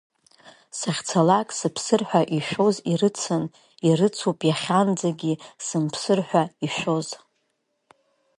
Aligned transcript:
Сахьцалак 0.77 1.49
сыԥсыр 1.57 2.01
ҳәа 2.07 2.21
ишәоз 2.37 2.75
ирыцын, 2.91 3.43
ирыцуп 3.87 4.39
иахьанӡагьы 4.49 5.33
сымԥсыр 5.65 6.19
ҳәа 6.27 6.43
ишәоз. 6.65 7.07